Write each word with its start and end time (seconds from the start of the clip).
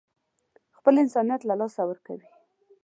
خپل 0.77 0.93
انسانيت 1.03 1.41
له 1.45 1.53
لاسه 1.61 1.81
ورکوي. 1.85 2.27